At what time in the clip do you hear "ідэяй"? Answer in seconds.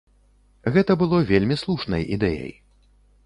2.17-2.53